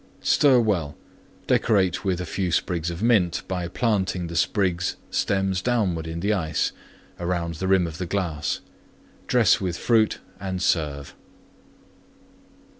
[0.23, 0.95] Stir well;
[1.45, 6.71] decorate with few sprigs of Mint by planting the sprigs stems downward in the Ice
[7.19, 8.61] around the rim of glass;
[9.27, 11.13] dress with Fruit and serve.